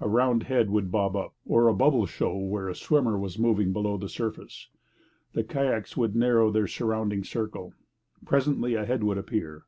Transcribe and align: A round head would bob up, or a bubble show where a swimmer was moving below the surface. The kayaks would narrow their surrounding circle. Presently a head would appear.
A 0.00 0.08
round 0.08 0.42
head 0.42 0.68
would 0.70 0.90
bob 0.90 1.14
up, 1.14 1.32
or 1.46 1.68
a 1.68 1.72
bubble 1.74 2.04
show 2.04 2.36
where 2.36 2.68
a 2.68 2.74
swimmer 2.74 3.16
was 3.16 3.38
moving 3.38 3.72
below 3.72 3.96
the 3.96 4.08
surface. 4.08 4.66
The 5.32 5.44
kayaks 5.44 5.96
would 5.96 6.16
narrow 6.16 6.50
their 6.50 6.66
surrounding 6.66 7.22
circle. 7.22 7.74
Presently 8.24 8.74
a 8.74 8.84
head 8.84 9.04
would 9.04 9.16
appear. 9.16 9.66